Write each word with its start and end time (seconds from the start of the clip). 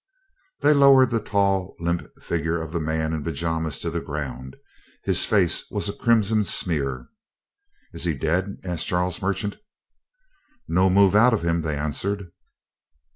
They 0.61 0.73
lowered 0.73 1.11
the 1.11 1.19
tall, 1.19 1.75
limp 1.79 2.07
figure 2.23 2.59
of 2.59 2.71
the 2.71 2.79
man 2.79 3.13
in 3.13 3.23
pajamas 3.23 3.77
to 3.81 3.91
the 3.91 4.01
ground; 4.01 4.55
his 5.03 5.27
face 5.27 5.63
was 5.69 5.87
a 5.87 5.93
crimson 5.93 6.43
smear. 6.43 7.09
"Is 7.93 8.05
he 8.05 8.15
dead?" 8.15 8.57
asked 8.63 8.87
Charles 8.87 9.21
Merchant. 9.21 9.57
"No 10.67 10.89
move 10.89 11.13
out 11.15 11.35
of 11.35 11.43
him," 11.43 11.61
they 11.61 11.77
answered. 11.77 12.31